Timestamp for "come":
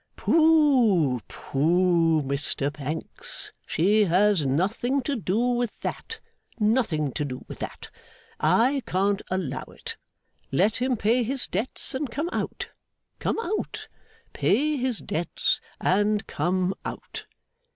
12.09-12.29, 13.19-13.37, 16.25-16.73